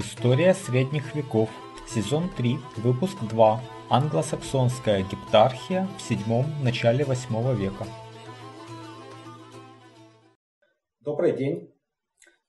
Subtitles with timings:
[0.00, 1.50] История средних веков.
[1.86, 3.60] Сезон 3, выпуск 2.
[3.90, 7.84] Англосаксонская гептархия в седьмом начале восьмого века.
[11.00, 11.74] Добрый день.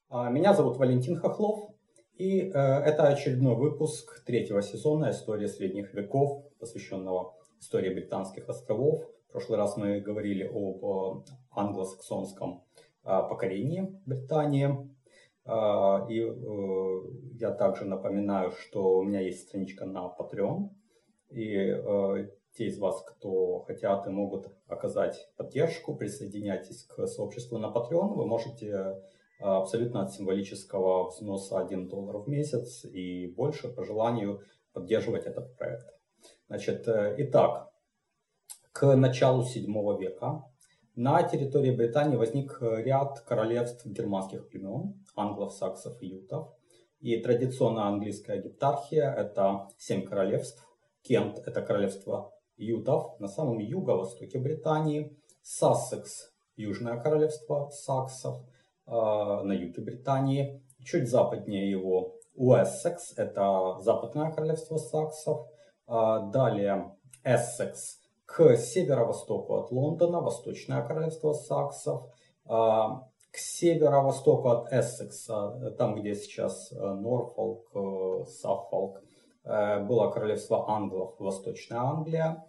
[0.07, 1.71] А, меня зовут Валентин Хохлов,
[2.13, 9.04] и э, это очередной выпуск третьего сезона истории средних веков, посвященного истории британских островов.
[9.27, 12.63] В прошлый раз мы говорили об э, англосаксонском
[13.03, 14.89] э, покорении Британии.
[15.53, 17.01] А, и э,
[17.39, 20.69] я также напоминаю, что у меня есть страничка на Patreon.
[21.29, 27.65] И э, те из вас, кто хотят и могут оказать поддержку, присоединяйтесь к сообществу на
[27.65, 28.13] Patreon.
[28.13, 29.01] Вы можете э,
[29.39, 34.39] абсолютно от символического взноса 1 доллар в месяц и больше по желанию
[34.71, 35.88] поддерживать этот проект.
[36.47, 37.73] Значит, итак,
[38.71, 39.65] к началу 7
[39.99, 40.45] века
[40.95, 46.53] на территории Британии возник ряд королевств германских племен, англов, саксов и ютов.
[47.00, 50.67] И традиционная английская гептархия– это семь королевств.
[51.02, 55.17] Кент– это королевство ютов на самом юго-востоке Британии.
[55.42, 58.44] Сассекс– южное королевство саксов
[58.86, 60.61] э, на юге Британии.
[60.83, 65.48] Чуть западнее его Уэссекс– это западное королевство саксов.
[65.88, 68.00] Э, далее Эссекс
[68.31, 72.03] к северо-востоку от Лондона, восточное королевство саксов.
[72.49, 72.87] Э,
[73.31, 79.02] к северо-востоку от Эссекса, там, где сейчас э, Норфолк, э, Саффолк,
[79.45, 82.45] э, было королевство англов, Восточная Англия.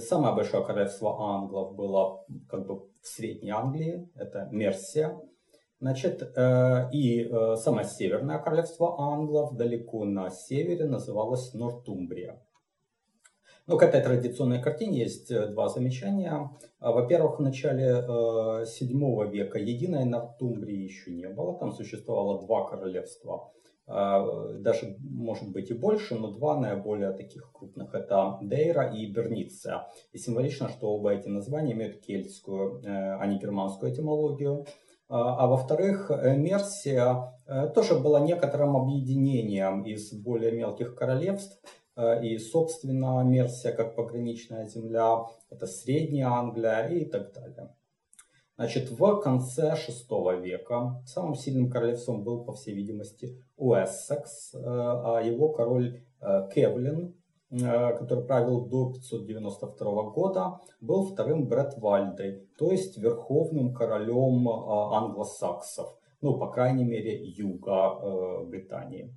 [0.00, 5.18] Самое большое королевство англов было как бы в Средней Англии, это Мерсия.
[5.80, 6.20] Значит,
[6.92, 12.38] и самое северное королевство англов далеко на севере называлось Нортумбрия.
[13.66, 16.50] Ну, к этой традиционной картине есть э, два замечания.
[16.80, 21.58] А, во-первых, в начале э, 7 века единой Нортумбрии еще не было.
[21.58, 23.52] Там существовало два королевства.
[23.86, 27.94] Э, даже, может быть, и больше, но два наиболее таких крупных.
[27.94, 29.86] Это Дейра и Берниция.
[30.12, 34.66] И символично, что оба эти названия имеют кельтскую, э, а не германскую этимологию.
[35.08, 41.83] А, а во-вторых, э, Мерсия э, тоже была некоторым объединением из более мелких королевств, Э,
[41.96, 47.74] и, собственно, Мерсия как пограничная земля, это Средняя Англия и так далее.
[48.56, 55.20] Значит, в конце VI века самым сильным королевством был, по всей видимости, Уэссекс, э, а
[55.20, 57.14] его король э, Кевлин,
[57.50, 66.50] который правил до 592 года, был вторым Бретвальдой, то есть верховным королем англосаксов, ну, по
[66.50, 69.14] крайней мере, юга Британии,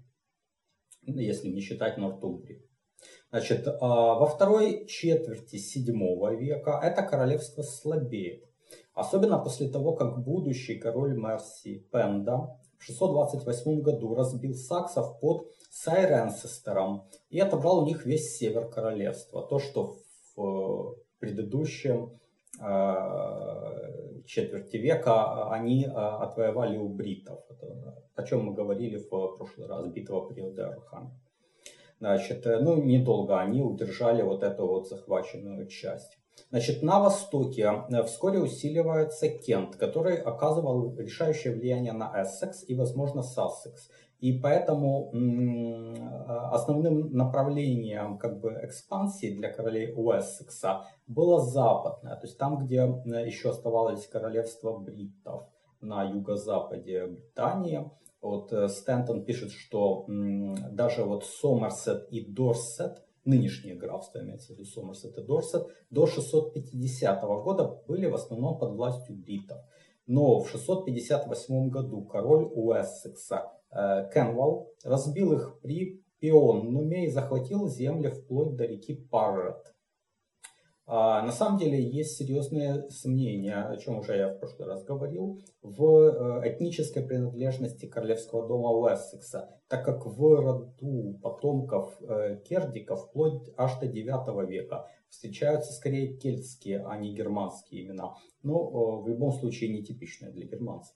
[1.02, 2.66] если не считать Нортумбрии.
[3.30, 8.44] Значит, а, во второй четверти седьмого века это королевство слабеет.
[8.94, 17.04] Особенно после того, как будущий король Мерси Пенда в 628 году разбил саксов под Сайренсестером
[17.30, 19.46] и отобрал у них весь север королевства.
[19.46, 19.98] То, что
[20.36, 22.18] в предыдущем
[22.62, 23.74] а,
[24.26, 27.40] четверти века они а, отвоевали у бритов.
[28.16, 31.12] о чем мы говорили в прошлый раз, битва при Одерхаме.
[32.00, 36.18] Значит, э, ну, недолго они удержали вот эту вот захваченную часть.
[36.50, 43.24] Значит, на востоке э, вскоре усиливается Кент, который оказывал решающее влияние на Эссекс и, возможно,
[43.24, 43.90] Сассекс.
[44.19, 45.96] И поэтому э,
[46.52, 52.78] основным направлением как бы, экспансии для королей Уэссекса было западное, то есть там, где
[53.25, 55.44] еще оставалось королевство бриттов
[55.81, 57.91] на юго-западе Британии.
[58.22, 64.66] Вот э, Стэнтон пишет, что даже вот Сомерсет и Дорсет, нынешние графства, имеется в виду
[64.66, 69.59] Сомерсет и Дорсет, до 650 года были в основном под властью бритов.
[70.07, 78.09] Но в 658 году король Уэссекса э, Кенвал разбил их при Пионнуме и захватил земли
[78.09, 79.75] вплоть до реки Паррет.
[80.90, 85.38] А, на самом деле есть серьезные сомнения, о чем уже я в прошлый раз говорил,
[85.61, 93.50] в э, этнической принадлежности королевского дома Уэссекса, так как в роду потомков э, кердиков вплоть
[93.58, 99.73] аж до 9 века встречаются скорее кельтские, а не германские имена, но в любом случае
[99.73, 100.96] нетипичные для германцев.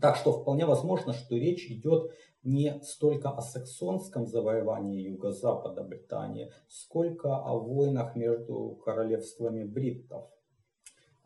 [0.00, 2.12] Так что вполне возможно, что речь идет
[2.42, 10.30] не столько о саксонском завоевании юго-запада Британии, сколько о войнах между королевствами бриттов.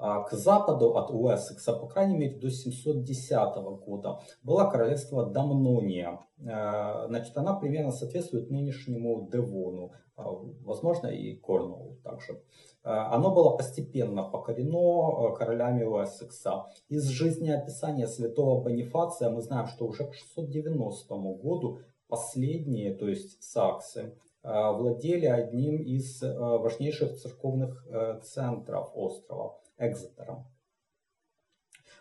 [0.02, 3.55] А к западу от Уэссекса, по крайней мере до 710
[3.85, 6.20] года, было королевство Дамнония.
[6.38, 10.25] Э, значит, она примерно соответствует нынешнему Девону, а,
[10.64, 12.43] возможно и Корнуоллу также.
[12.82, 16.64] Э, оно было постепенно покорено королями Уэссекса.
[16.88, 24.17] Из жизнеописания святого Бонифация мы знаем, что уже к 690 году последние, то есть саксы,
[24.43, 27.87] владели одним из важнейших церковных
[28.23, 29.61] центров острова.
[29.81, 30.47] Экзетером.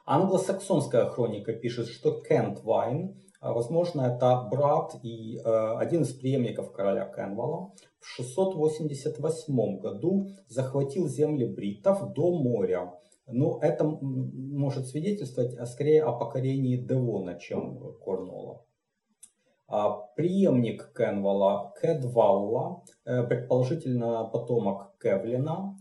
[0.06, 5.42] Англосаксонская хроника пишет, что Кент Вайн, а, возможно, это брат и э,
[5.78, 12.94] один из преемников короля Кенвала, в 688 году захватил земли бриттов до моря.
[13.28, 18.66] Но это может свидетельствовать а, скорее о покорении Девона, чем Корнуолла.
[19.68, 25.78] А, преемник Кенвала, Кедвалла, э, предположительно потомок Кевлина,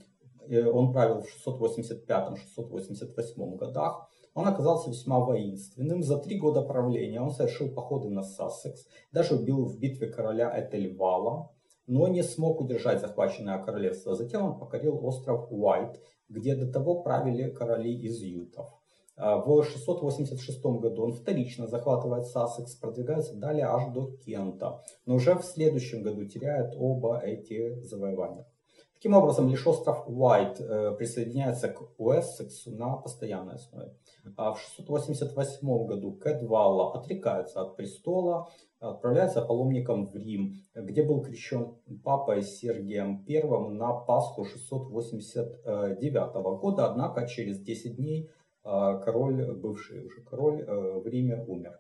[0.57, 4.09] он правил в 685-688 годах.
[4.35, 6.03] Он оказался весьма воинственным.
[6.03, 11.51] За три года правления он совершил походы на Сассекс, даже убил в битве короля Этельвала,
[11.87, 14.15] но не смог удержать захваченное королевство.
[14.15, 18.69] Затем он покорил остров Уайт, где до того правили короли из ютов.
[19.17, 25.35] А, в 686 году он вторично захватывает Сассекс, продвигается далее аж до Кента, но уже
[25.35, 28.47] в следующем году теряет оба эти завоевания.
[28.99, 33.95] Таким образом, лишь остров Уайт э, присоединяется к Уэссексу на постоянной основе.
[34.37, 38.49] А в 688 году Кэдвалла отрекается от престола,
[38.81, 47.29] отправляется паломником в Рим, где был крещен папой Сергием I на Пасху 689 года, однако
[47.29, 48.29] через 10 дней
[48.65, 51.79] э, король, бывший уже король э, в Риме умер.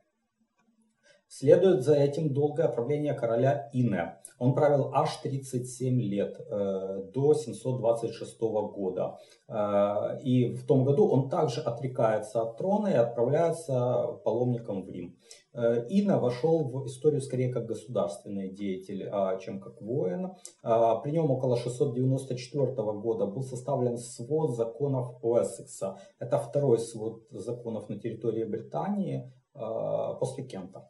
[1.28, 4.18] Следует за этим долгое правление короля Ине.
[4.38, 8.40] Он правил аж 37 лет, э, до 726
[8.72, 9.18] года.
[9.46, 15.18] Э, и в том году он также отрекается от трона и отправляется паломником в Рим.
[15.52, 20.34] Э, Ина вошел в историю скорее как государственный деятель, а, чем как воин.
[20.62, 25.98] При нем около 694 года был составлен свод законов Уэссекса.
[26.18, 29.30] Это второй свод законов на территории Британии
[30.20, 30.88] после Кента.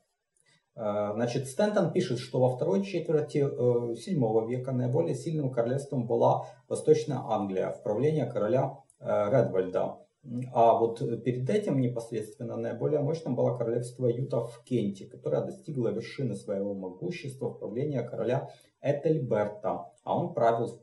[0.79, 6.47] Э, значит, Стентон пишет, что во второй четверти VII э, века наиболее сильным королевством была
[6.69, 9.97] Восточная Англия в правлении короля э, Редвальда.
[10.53, 16.37] А вот перед этим непосредственно наиболее мощным было королевство Юта в Кенте, которое достигло вершины
[16.37, 18.49] своего могущества в правлении короля
[18.81, 19.91] Этельберта.
[20.05, 20.81] А он правил в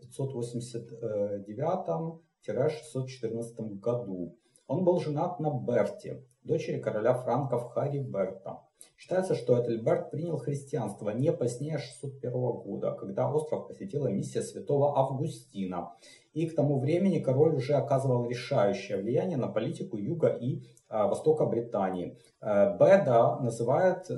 [2.48, 4.36] 589-614 году.
[4.68, 8.65] Он был женат на Берте, дочери короля франков Хари Берта.
[8.98, 15.94] Считается, что Этельберт принял христианство не позднее 601 года, когда остров посетила миссия святого Августина.
[16.34, 21.46] И к тому времени король уже оказывал решающее влияние на политику юга и а, востока
[21.46, 22.18] Британии.
[22.42, 24.14] Э, Беда называет э,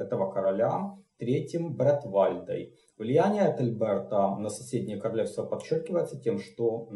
[0.00, 2.74] этого короля третьим Бретвальдой.
[2.98, 6.88] Влияние Этельберта на соседнее королевство подчеркивается тем, что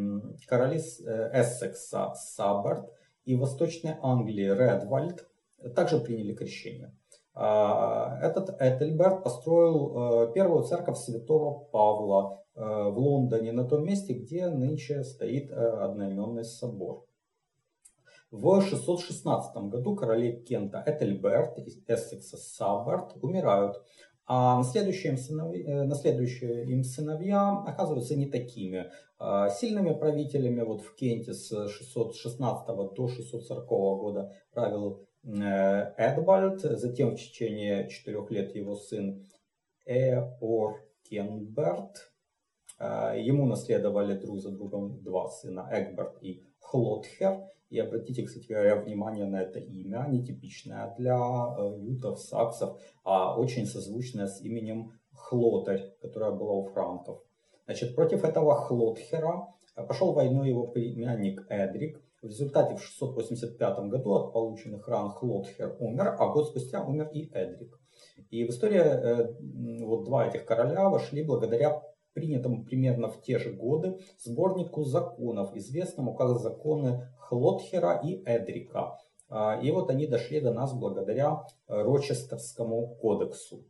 [0.47, 2.93] короли э, Эссекса Саберт
[3.25, 5.27] и Восточной Англии Редвальд
[5.75, 6.93] также приняли крещение.
[7.39, 14.15] А, этот Этельберт построил э, первую церковь святого Павла э, в Лондоне, на том месте,
[14.15, 17.05] где нынче стоит э, одноименный собор.
[18.31, 23.83] В 616 году короли Кента Этельберт и Эссекса Саббард умирают,
[24.25, 28.91] а наследующие им, сыновья, наследующие им сыновья оказываются не такими
[29.61, 30.63] сильными правителями.
[30.63, 32.67] Вот в Кенте с 616
[32.97, 39.27] до 640 года правил Э, Эдвальд, затем в течение четырех лет его сын
[39.85, 40.93] Эоркенберт.
[42.79, 47.45] Э, ему наследовали друг за другом два сына, Эгберт и Хлотхер.
[47.71, 53.67] И обратите, кстати говоря, внимание на это имя, нетипичное для э, ютов, саксов, а очень
[53.67, 57.23] созвучное с именем Хлотарь, которое было у франков.
[57.65, 64.33] Значит, против этого Хлотхера пошел войну его племянник Эдрик, в результате в 685 году от
[64.33, 67.79] полученных ран Хлодхер умер, а год спустя умер и Эдрик.
[68.31, 69.35] И в историю э,
[69.85, 76.15] вот два этих короля вошли благодаря принятому примерно в те же годы сборнику законов, известному
[76.15, 78.99] как законы Хлодхера и Эдрика.
[79.29, 83.65] А, и вот они дошли до нас благодаря э, Рочестерскому кодексу.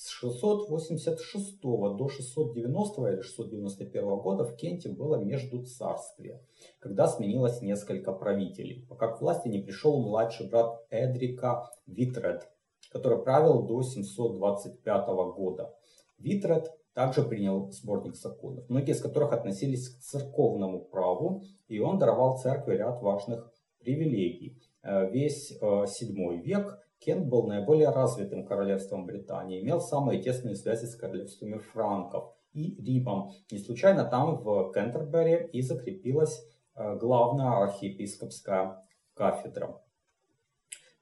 [0.00, 6.40] С 686 до 690 или 691 года в Кенте было между царствие,
[6.78, 12.48] когда сменилось несколько правителей, пока к власти не пришел младший брат Эдрика Витред,
[12.92, 15.74] который правил до 725 года.
[16.20, 22.38] Витред также принял сборник законов, многие из которых относились к церковному праву, и он даровал
[22.38, 24.62] церкви ряд важных привилегий.
[24.84, 30.96] Э, весь VII век Кент был наиболее развитым королевством Британии, имел самые тесные связи с
[30.96, 33.30] королевствами франков и Римом.
[33.50, 39.80] Не случайно там в Кентербери и закрепилась главная архиепископская кафедра.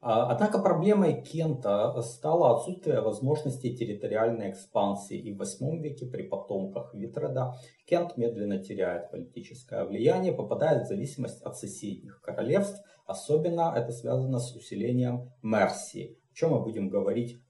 [0.08, 5.18] А, однако проблемой Кента стало отсутствие возможности территориальной экспансии.
[5.18, 11.42] И в VIII веке при потомках Витреда Кент медленно теряет политическое влияние, попадает в зависимость
[11.42, 12.80] от соседних королевств.
[13.04, 17.40] Особенно это связано с усилением Мерсии, о чем мы будем говорить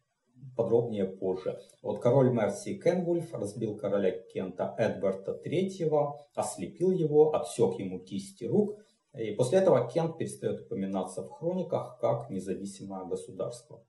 [0.56, 1.60] подробнее позже.
[1.82, 8.80] Вот король Мерсии Кенвульф разбил короля Кента Эдварда III, ослепил его, отсек ему кисти рук–
[9.18, 13.82] и после этого Кент перестает упоминаться в хрониках как независимое государство.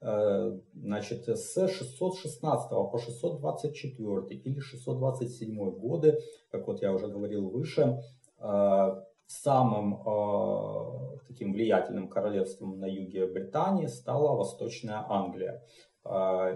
[0.00, 6.18] Э, значит, с 616 по 624 или 627 годы,
[6.50, 8.00] как вот я уже говорил выше,
[8.38, 15.62] э, самым э, таким влиятельным королевством на юге Британии стала Восточная Англия.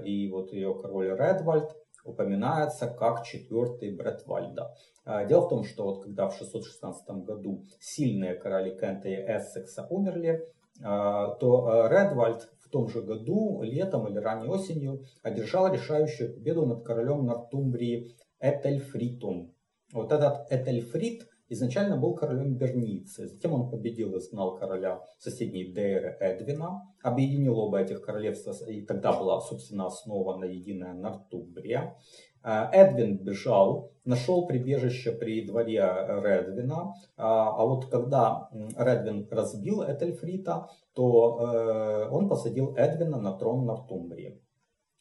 [0.05, 4.75] И вот ее король Редвальд упоминается как четвертый Бретвальда.
[5.04, 9.87] А, дело в том, что вот когда в 616 году сильные короли Кента и Эссекса
[9.90, 10.49] умерли,
[10.82, 16.66] а, то а, Редвальд в том же году, летом или ранней осенью, одержал решающую победу
[16.66, 19.54] над королем Нортумбрии Этельфритом.
[19.92, 23.28] Вот этот Этельфрит изначально был королем Берницы.
[23.28, 29.12] Затем он победил и изгнал короля соседней Дейры Эдвина, объединил оба этих королевства, и тогда
[29.12, 31.97] была, собственно, основана единая Нортумбрия.
[32.42, 40.68] Э, Эдвин бежал, нашел прибежище при дворе Редвина, а, а вот когда Редвин разбил Этельфрита,
[40.94, 44.42] то э, он посадил Эдвина на трон Нортумбрии.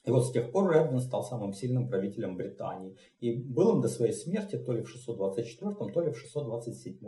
[0.04, 2.98] И вот с тех пор Редвин стал самым сильным правителем Британии.
[3.20, 7.00] И был им до своей смерти то ли в 624, то ли в 627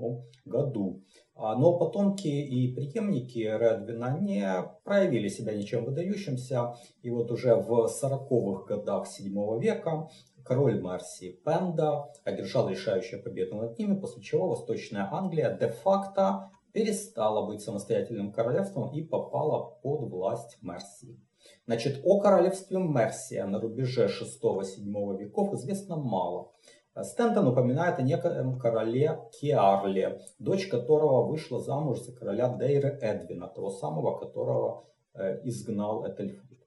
[0.46, 1.02] году.
[1.36, 4.48] А, но потомки и преемники Редвина не
[4.84, 6.76] проявили себя ничем выдающимся.
[7.02, 10.08] И вот уже в 40-х годах 7 века
[10.46, 17.62] король Марсии Пенда одержал решающую победу над ними, после чего Восточная Англия де-факто перестала быть
[17.62, 21.20] самостоятельным королевством и попала под власть Мерсии.
[21.66, 26.52] Значит, о королевстве Мерсия на рубеже 6-7 веков известно мало.
[27.02, 33.72] Стентон упоминает о некоем короле Киарле, дочь которого вышла замуж за короля Дейры Эдвина, того
[33.72, 34.86] самого, которого
[35.16, 36.60] э, изгнал Этельфрид.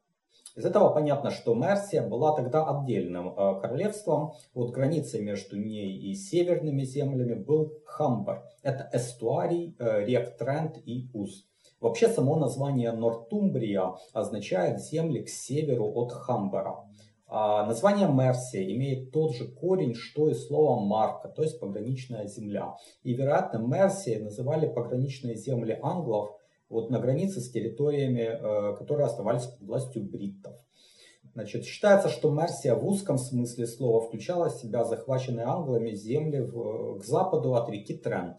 [0.57, 4.33] Из этого понятно, что Мерсия была тогда отдельным э, королевством.
[4.55, 8.43] Вот границей между ней и северными землями был Хамбар.
[8.63, 11.47] Это эстуарий э, рек Трент и Уз.
[11.81, 16.87] Вообще само название Нортумбрия означает земли к северу от Хамбара.
[17.29, 22.77] А название Мерсия имеет тот же корень, что и слово Марка, то есть пограничная земля.
[23.03, 26.37] И, вероятно, Мерсией называли пограничные земли англов
[26.69, 30.55] вот на границе с территориями, э, которые оставались под властью бриттов.
[31.35, 37.01] Значит, считается, что Мерсия в узком смысле слова включала в себя захваченные англами земли в,
[37.01, 38.39] к западу от реки Трент.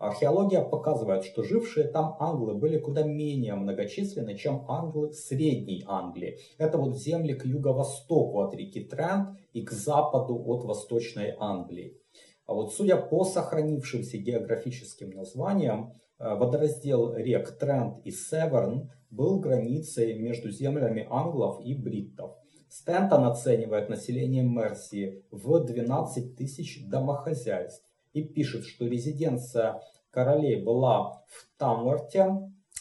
[0.00, 6.38] Археология показывает, что жившие там англы были куда менее многочисленны, чем англы Средней Англии.
[6.56, 12.00] Это вот земли к юго-востоку от реки Трент и к западу от Восточной Англии.
[12.46, 20.18] А вот судя по сохранившимся географическим названиям, э, водораздел рек Трент и Северн был границей
[20.18, 22.38] между землями англов и бриттов.
[22.70, 31.48] Стентон оценивает население Мерсии в 12 тысяч домохозяйств и пишет, что резиденция королей была в
[31.58, 32.28] Тамворте,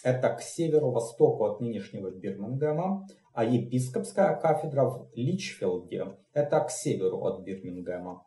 [0.04, 7.42] это к северо-востоку от нынешнего Бирмингема, а епископская кафедра в Личфилде, это к северу от
[7.44, 8.24] Бирмингема.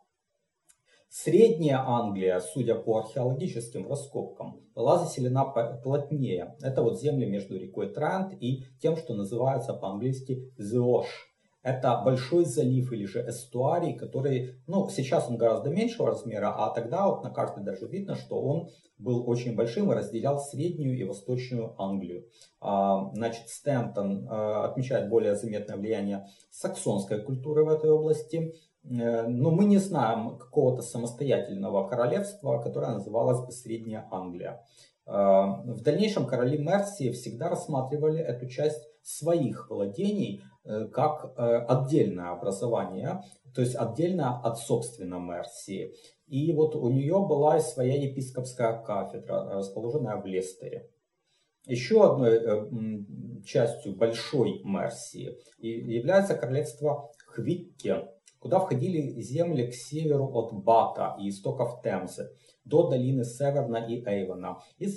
[1.09, 5.45] Средняя Англия, судя по археологическим раскопкам, была заселена
[5.83, 6.55] плотнее.
[6.59, 11.05] Это вот земли между рекой Трент и тем, что называется по-английски Зош.
[11.63, 17.07] Это большой залив или же эстуарий, который, ну, сейчас он гораздо меньшего размера, а тогда
[17.07, 18.67] вот на карте даже видно, что он
[18.97, 22.27] был очень большим и разделял среднюю и восточную Англию.
[22.59, 28.53] А, значит, Стэнтон а, отмечает более заметное влияние саксонской культуры в этой области.
[28.83, 34.65] Э, но мы не знаем какого-то самостоятельного королевства, которое называлось бы Средняя Англия.
[35.05, 40.52] А, в дальнейшем короли Мерсии всегда рассматривали эту часть своих владений Э,
[40.91, 43.21] как э, отдельное образование,
[43.53, 45.93] то есть отдельно от собственной Мерсии.
[46.27, 50.89] И вот у нее была своя епископская кафедра, расположенная в Лестере.
[51.65, 58.09] Еще одной э, частью большой Мерсии является королевство Хвитте.
[58.39, 62.29] куда входили земли к северу от Бата и истоков Темзы
[62.65, 64.59] до долины Северна и Эйвона.
[64.77, 64.87] И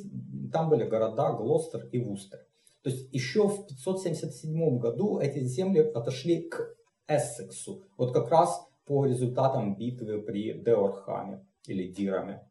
[0.52, 2.45] там были города Глостер и Вустер.
[2.86, 6.72] То есть еще в 577 году эти земли отошли к
[7.08, 7.82] Эссексу.
[7.98, 12.48] Вот как раз по результатам битвы при Деорхаме или Дираме.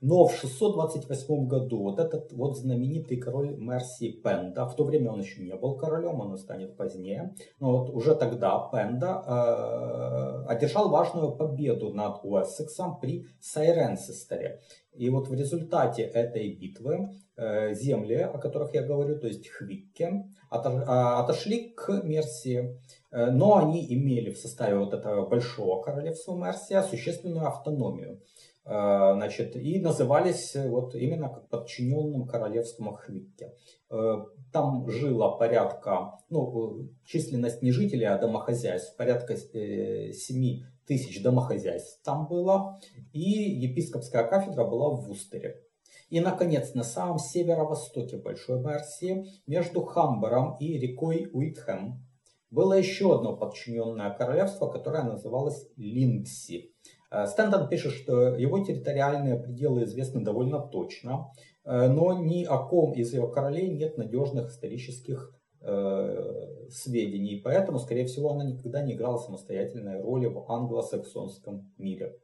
[0.00, 5.20] Но в 628 году вот этот вот знаменитый король Мерси Пенда, в то время он
[5.20, 11.36] еще не был королем, он станет позднее, но вот уже тогда Пенда э, одержал важную
[11.36, 14.62] победу над Уэссексом при Сайренсестере.
[14.94, 21.20] И вот в результате этой битвы земли, о которых я говорю, то есть Хвикке, а,
[21.20, 22.78] отошли к Мерсии,
[23.10, 28.20] э, но они имели в составе вот этого большого королевства Мерсия существенную автономию.
[28.66, 33.52] Э, значит, и назывались э, вот именно как подчиненным королевскому Хвитте.
[33.90, 42.26] Э, там жило порядка, ну, численность не жителей, а домохозяйств, порядка 7 тысяч домохозяйств там
[42.26, 42.78] было,
[43.12, 45.60] и епископская кафедра была в Вустере.
[46.10, 52.04] И, наконец, на самом северо-востоке Большой Мерсии, между Хамбером и рекой Уитхэм,
[52.50, 56.72] было еще одно подчиненное королевство, которое называлось Лингси.
[57.10, 61.32] Э, Стентон пишет, что его территориальные пределы известны довольно точно,
[61.64, 68.06] э, но ни о ком из его королей нет надежных исторических э, сведений, поэтому, скорее
[68.06, 72.16] всего, она никогда не играла самостоятельной роли в англосаксонском мире.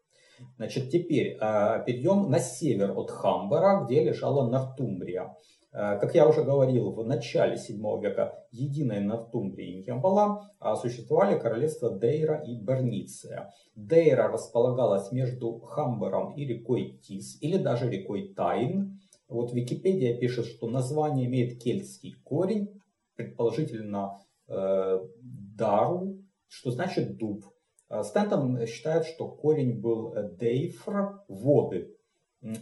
[0.56, 5.35] Значит, теперь перейдем на север от Хамбера, где лежала Нортумбрия.
[5.73, 11.38] Э, как я уже говорил, в начале 7 века единой Нортумбрии не было, а существовали
[11.38, 13.52] королевства Дейра и Берниция.
[13.75, 19.00] Дейра располагалась между Хамбером и рекой Тис, или даже рекой Тайн.
[19.28, 22.80] Вот Википедия пишет, что название имеет кельтский корень,
[23.14, 24.18] предположительно
[24.49, 26.18] э, Дару,
[26.49, 27.44] что значит дуб.
[27.90, 31.97] Э, Стентон считает, что корень был Дейфр, воды.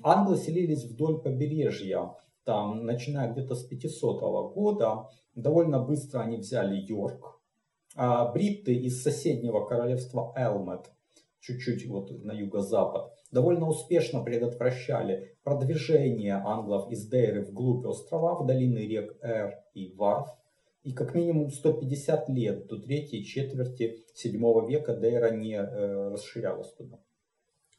[0.03, 2.15] Англы селились вдоль побережья
[2.49, 4.21] там, начиная где-то с 500
[4.55, 7.43] года, довольно быстро они взяли Йорк.
[7.95, 10.91] А бритты из соседнего королевства Элмет,
[11.41, 18.79] чуть-чуть вот на юго-запад, довольно успешно предотвращали продвижение англов из Дейры вглубь острова, в долины
[18.79, 20.31] рек Эр и Варф.
[20.83, 26.99] И как минимум 150 лет до третьей четверти 7 века Дейра не э, расширялась туда.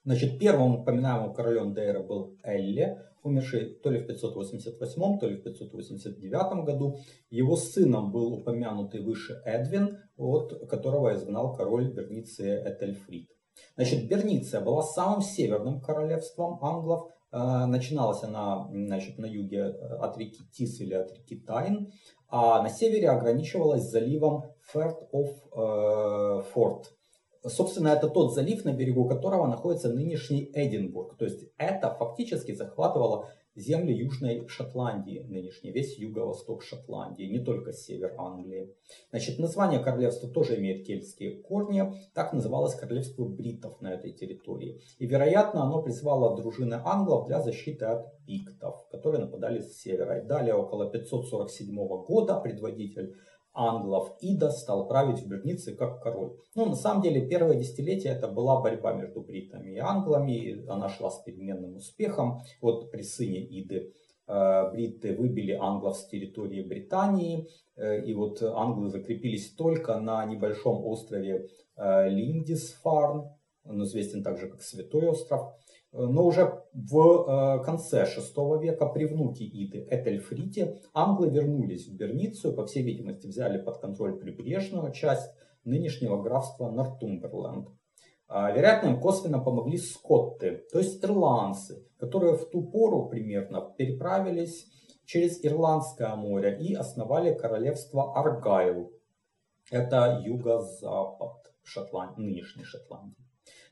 [0.06, 5.44] Значит, первым упоминаемым королем Дейра был Элле, умерший то ли в 588, то ли в
[5.44, 6.98] 589 году.
[7.30, 13.30] Его сыном был упомянутый выше Эдвин, от которого изгнал король Берниция Этельфрид.
[13.76, 17.12] Значит, Берниция была самым северным королевством англов.
[17.32, 21.92] Э, начиналась она значит, на юге э, от реки Тис или от реки Тайн,
[22.28, 26.94] а на севере ограничивалась заливом Ферт оф Форт,
[27.46, 31.18] Собственно, это тот залив, на берегу которого находится нынешний Эдинбург.
[31.18, 38.16] То есть это фактически захватывало земли Южной Шотландии, нынешний весь юго-восток Шотландии, не только север
[38.18, 38.74] Англии.
[39.12, 41.84] Значит, название королевства тоже имеет кельтские корни.
[42.14, 44.82] Так называлось королевство бритов на этой территории.
[44.98, 50.20] И, вероятно, оно призвало дружины англов для защиты от пиктов, которые нападали с севера.
[50.20, 53.16] И далее, около 547 года, предводитель
[53.60, 56.38] англов Ида стал править в Бернице как король.
[56.56, 60.66] Ну, на самом деле, первое десятилетие это была борьба между бритами и англами.
[60.70, 62.42] Она шла с переменным успехом.
[62.62, 63.94] Вот при сыне Иды
[64.28, 67.50] э, бриты выбили англов с территории Британии.
[67.76, 73.30] Э, и вот англы закрепились только на небольшом острове э, Линдисфарн.
[73.66, 75.54] Он известен также как Святой остров.
[75.92, 82.54] Но уже в э, конце VI века при внуке Иды Этельфрите англы вернулись в Берницию,
[82.54, 85.32] по всей видимости взяли под контроль прибрежную часть
[85.64, 87.70] нынешнего графства Нортумберленд.
[88.28, 94.68] А, вероятно, им косвенно помогли скотты, то есть ирландцы, которые в ту пору примерно переправились
[95.06, 98.94] через Ирландское море и основали королевство Аргайл.
[99.72, 103.29] Это юго-запад Шотландии, нынешней Шотландии.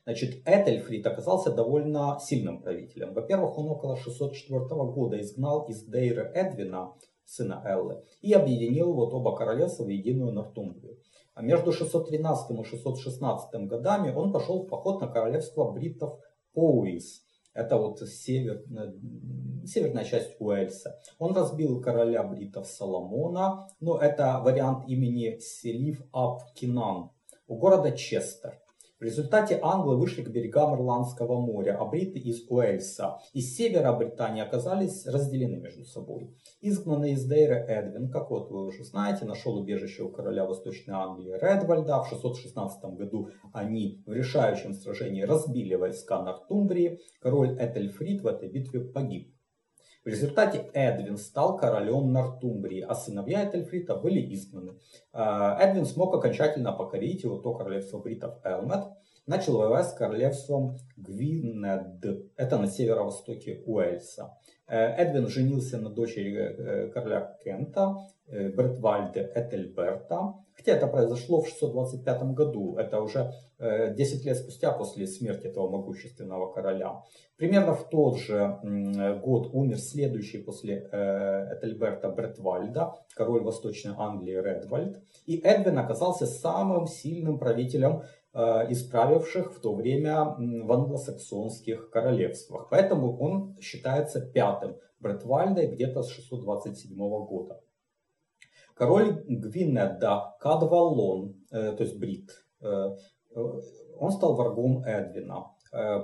[0.08, 3.12] Значит, Этельфрид оказался довольно сильным правителем.
[3.12, 6.94] Во-первых, он около 604 года изгнал из Дейра Эдвина,
[7.26, 10.96] сына Эллы, и объединил вот оба королевства в единую Нортумбрию.
[11.34, 16.18] А между 613 и 616 годами он пошел в поход на королевство бриттов
[16.54, 17.26] Поуис.
[17.52, 18.64] Это вот север,
[19.66, 20.98] северная часть Уэльса.
[21.18, 27.10] Он разбил короля бритов Соломона, но это вариант имени Селив Ап Кинан
[27.46, 28.58] у города Честер.
[28.98, 33.18] В результате англы вышли к берегам Ирландского моря, а бриты из Уэльса.
[33.32, 36.34] И севера Британии оказались разделены между собой.
[36.60, 41.38] Изгнанный из Дейра Эдвин, как вот вы уже знаете, нашел убежище у короля Восточной Англии
[41.40, 42.02] Редвальда.
[42.02, 46.98] В 616 году они в решающем сражении разбили войска Нортумбрии.
[47.20, 49.32] Король Этельфрид в этой битве погиб.
[50.08, 54.78] В результате Эдвин стал королем Нортумбрии, а сыновья Этельфрита были изгнаны.
[55.12, 58.86] А, Эдвин смог окончательно покорить его то королевство бритов Элмет,
[59.26, 62.02] начал воевать с королевством Гвинед,
[62.36, 64.38] это на северо-востоке Уэльса.
[64.66, 67.98] Э, Эдвин женился на дочери э, короля Кента,
[68.30, 75.46] Бертвальде Этельберта, хотя это произошло в 625 году, это уже 10 лет спустя после смерти
[75.46, 77.02] этого могущественного короля.
[77.36, 78.58] Примерно в тот же
[79.24, 87.38] год умер следующий после Этельберта Бертвальда, король Восточной Англии Редвальд, и Эдвин оказался самым сильным
[87.38, 88.02] правителем
[88.34, 92.68] Э, исправивших в то время в англосаксонских королевствах.
[92.70, 97.60] Поэтому он считается пятым Бретвальдой где-то с 627 года.
[98.78, 102.96] Король Гвинедда Кадвалон, э, то есть Брит, э,
[103.98, 105.46] он стал врагом Эдвина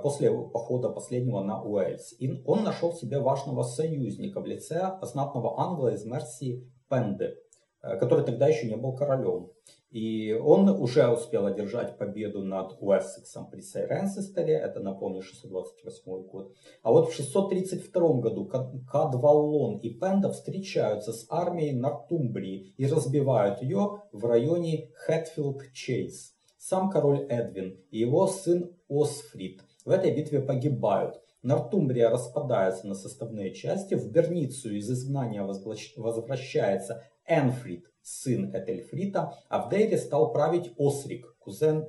[0.03, 2.13] после похода последнего на Уэльс.
[2.19, 7.35] И он нашел себе важного союзника в лице знатного англа из Мерсии Пенды,
[7.81, 9.49] который тогда еще не был королем.
[9.91, 16.53] И он уже успел одержать победу над Уэссексом при Сайренсестере, это, напомню, 628 год.
[16.83, 24.01] А вот в 632 году Кадваллон и Пенда встречаются с армией Нортумбрии и разбивают ее
[24.11, 26.33] в районе Хэтфилд-Чейз.
[26.57, 31.21] Сам король Эдвин и его сын Осфрид в этой битве погибают.
[31.43, 39.69] Нортумбрия распадается на составные части, в Берницу из изгнания возвращается Энфрид, сын Этельфрита, а в
[39.69, 41.87] Дейре стал править Осрик, кузен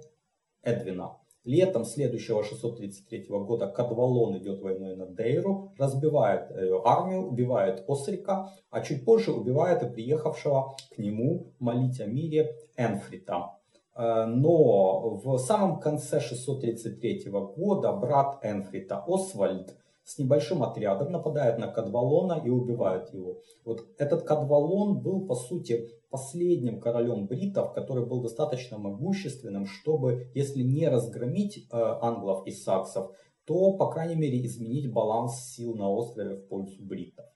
[0.62, 1.18] Эдвина.
[1.44, 8.80] Летом следующего 633 года Кадвалон идет войной на Дейру, разбивает ее армию, убивает Осрика, а
[8.80, 13.52] чуть позже убивает и приехавшего к нему молить о мире Энфрита.
[13.94, 21.66] Э, но в самом конце 633 года брат Энфрита Освальд с небольшим отрядом нападает на
[21.66, 23.40] Кадвалона и убивает его.
[23.64, 30.62] Вот этот Кадвалон был, по сути, последним королем бритов, который был достаточно могущественным, чтобы, если
[30.62, 33.10] не разгромить э, англов и саксов,
[33.46, 37.26] то, по крайней мере, изменить баланс сил на острове в пользу бритов.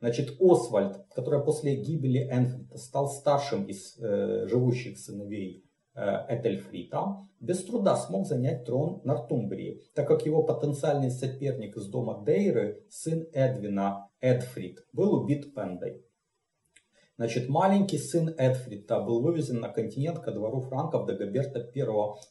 [0.00, 5.65] Значит, Освальд, который после гибели Энфрита стал старшим из э, живущих сыновей
[5.96, 12.84] Этельфрита, без труда смог занять трон Нортумбрии, так как его потенциальный соперник из дома Дейры,
[12.90, 16.04] сын Эдвина Эдфрид, был убит Пендой.
[17.18, 21.82] Значит, маленький сын Эдфрита был вывезен на континент ко двору франков Дагоберта I,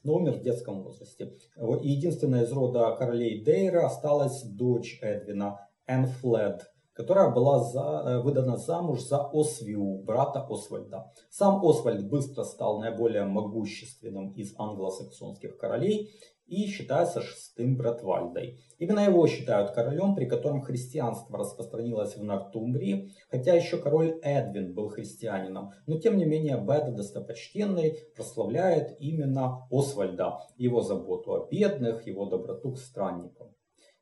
[0.03, 1.33] но умер в детском возрасте.
[1.81, 9.01] Единственная из рода королей Дейры осталась дочь Эдвина, Энфлед, которая была за, э, выдана замуж
[9.01, 11.11] за Освиу, брата Освальда.
[11.29, 16.11] Сам Освальд быстро стал наиболее могущественным из англосаксонских королей
[16.47, 18.59] и считается шестым Братвальдой.
[18.77, 24.89] Именно его считают королем, при котором христианство распространилось в Нортумбрии, хотя еще король Эдвин был
[24.89, 32.25] христианином, но тем не менее Беда достопочтенный прославляет именно Освальда, его заботу о бедных, его
[32.25, 33.54] доброту к странникам.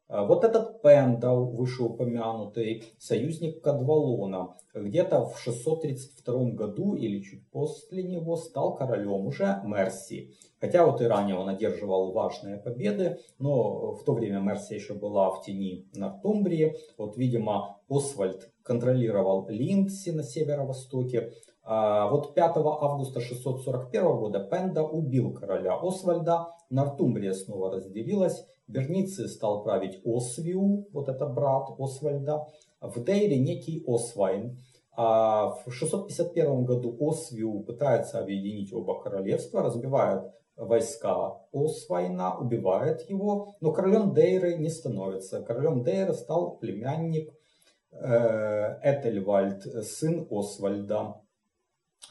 [0.08, 8.36] А вот этот Пендал, вышеупомянутый, союзник Кадвалона, где-то в 632 году или чуть после него
[8.36, 10.34] стал королем уже Мерсии.
[10.60, 15.30] Хотя вот и ранее он одерживал важные победы, но в то время Мерсия еще была
[15.32, 16.76] в тени Нортумбрии.
[16.98, 21.34] Вот, видимо, Освальд контролировал Линдси на северо-востоке.
[21.64, 29.64] А вот 5 августа 641 года Пенда убил короля Освальда, Нортумбрия снова разделилась, Берницы стал
[29.64, 32.48] править Освиу, вот это брат Освальда,
[32.82, 34.58] в Дейре некий Освайн.
[34.96, 40.24] А в 651 году Освиу пытается объединить оба королевства, разбивает
[40.56, 45.42] войска Освайна, убивает его, но королем Дейры не становится.
[45.42, 47.34] Королем Дейры стал племянник
[47.92, 51.16] э, Этельвальд, сын Освальда,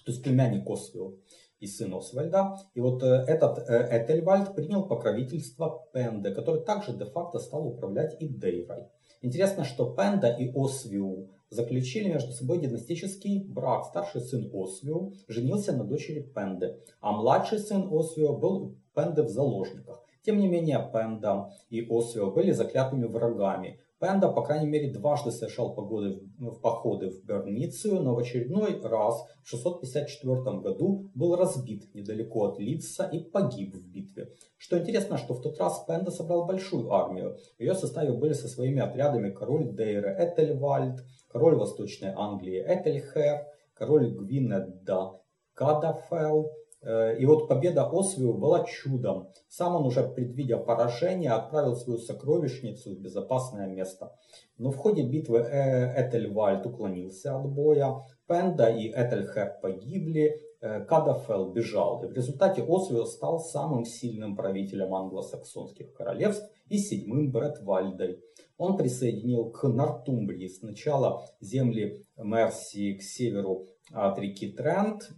[0.04, 1.18] то есть племянник Освиу
[1.62, 2.56] и сын Освальда.
[2.74, 8.28] И вот э, этот э, Этельвальд принял покровительство Пенде, который также де-факто стал управлять и
[8.28, 8.88] Дейрой.
[9.22, 13.84] Интересно, что Пенда и Освиу заключили между собой династический брак.
[13.84, 19.28] Старший сын Освиу женился на дочери Пенды, а младший сын Освиу был у Пенды в
[19.28, 20.02] заложниках.
[20.24, 23.78] Тем не менее, Пенда и Освио были заклятыми врагами.
[24.02, 29.24] Пенда, по крайней мере, дважды совершал погоды, в походы в Берницию, но в очередной раз
[29.44, 34.32] в 654 году был разбит недалеко от Лидса и погиб в битве.
[34.58, 37.36] Что интересно, что в тот раз Пенда собрал большую армию.
[37.56, 44.10] В ее составе были со своими отрядами король Дейра Этельвальд, король Восточной Англии Этельхер, король
[44.10, 45.12] Гвинедда
[45.54, 46.50] Кадафел,
[46.84, 49.28] и вот победа Освиу была чудом.
[49.48, 54.12] Сам он уже, предвидя поражение, отправил свою сокровищницу в безопасное место.
[54.58, 61.52] Но в ходе битвы э, Этельвальд уклонился от боя, Пенда и Этельхер погибли, э, Кадафел
[61.52, 62.04] бежал.
[62.04, 68.20] И в результате Освиу стал самым сильным правителем англосаксонских королевств и седьмым Бретвальдой.
[68.56, 75.10] Он присоединил к Нортумбрии сначала земли Мерсии к северу от реки Трент,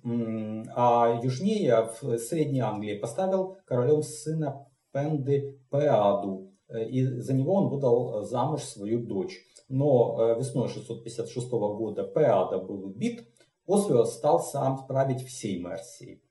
[0.74, 7.68] а южнее в Средней Англии поставил королем сына Пенды Пеаду, э, и за него он
[7.68, 9.38] выдал замуж свою дочь.
[9.68, 13.26] Но э, весной 656 года Пеада был убит,
[13.66, 16.22] Освио стал сам править всей Мерсией.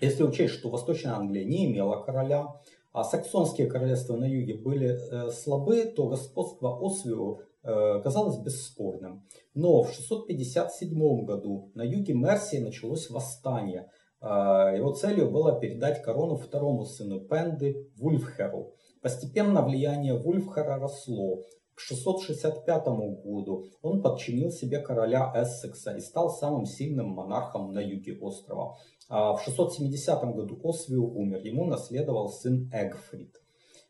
[0.00, 2.46] Если учесть, что Восточная Англия не имела короля,
[2.92, 9.26] а саксонские королевства на юге были э, слабы, то господство Освио казалось бесспорным.
[9.54, 13.90] Но в 657 году на юге Мерсии началось восстание.
[14.22, 18.74] Э, его целью было передать корону второму сыну Пенды Вульфхеру.
[19.02, 21.40] Постепенно влияние Вульфхера росло.
[21.74, 22.86] К 665
[23.24, 28.76] году он подчинил себе короля Эссекса и стал самым сильным монархом на юге острова.
[29.08, 33.39] А в 670 году Освиу умер, ему наследовал сын Эгфрид.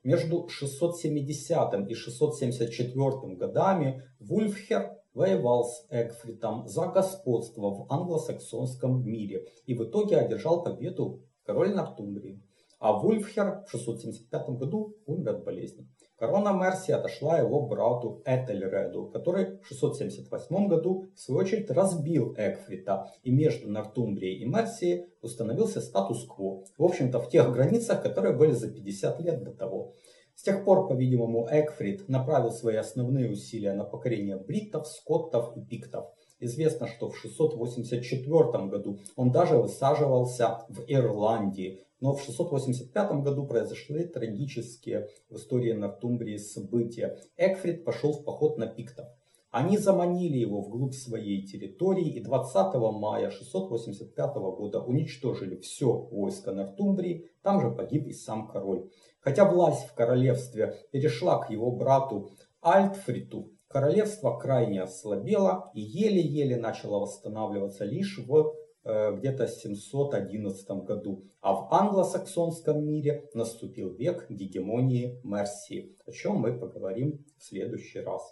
[0.02, 9.74] Между 670 и 674 годами Вульфхер воевал с Эгфритом за господство в англосаксонском мире и
[9.74, 12.42] в итоге одержал победу король Нортумбрии.
[12.78, 15.86] А Вульфхер в 675 году умер от болезни.
[16.20, 23.10] Корона Мерси отошла его брату Этельреду, который в 678 году в свою очередь разбил Эгфрита,
[23.22, 28.70] и между Нортумбрией и Мерсией установился статус-кво, в общем-то в тех границах, которые были за
[28.70, 29.94] 50 лет до того.
[30.34, 36.10] С тех пор, по-видимому, Эгфрид направил свои основные усилия на покорение бриттов, скоттов и пиктов.
[36.40, 44.04] Известно, что в 684 году он даже высаживался в Ирландии, но в 685 году произошли
[44.04, 47.18] трагические в истории Нортумбрии события.
[47.36, 49.06] Экфрид пошел в поход на пиктов.
[49.50, 57.28] Они заманили его вглубь своей территории и 20 мая 685 года уничтожили все войско Нортумбрии,
[57.42, 58.88] там же погиб и сам король.
[59.20, 62.30] Хотя власть в королевстве перешла к его брату
[62.62, 71.24] Альтфриту, королевство крайне ослабело и еле-еле начало восстанавливаться лишь в Э, где-то в 711 году.
[71.42, 78.22] А в англосаксонском мире наступил век гегемонии Мерсии, о чем мы поговорим в следующий раз.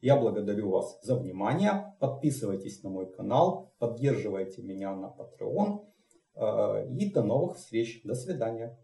[0.00, 1.94] Я благодарю вас за внимание.
[2.00, 5.84] Подписывайтесь на мой канал, поддерживайте меня на Patreon.
[6.34, 8.00] Э, и до новых встреч.
[8.02, 8.78] До свидания.